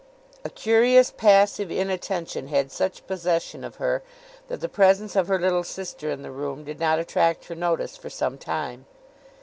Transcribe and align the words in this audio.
A 0.43 0.49
curious 0.49 1.11
passive 1.15 1.69
inattention 1.69 2.47
had 2.47 2.71
such 2.71 3.05
possession 3.05 3.63
of 3.63 3.75
her, 3.75 4.01
that 4.47 4.59
the 4.59 4.67
presence 4.67 5.15
of 5.15 5.27
her 5.27 5.37
little 5.37 5.63
sister 5.63 6.09
in 6.09 6.23
the 6.23 6.31
room 6.31 6.63
did 6.63 6.79
not 6.79 6.97
attract 6.97 7.45
her 7.49 7.55
notice 7.55 7.97
for 7.97 8.09
some 8.09 8.39
time. 8.39 8.87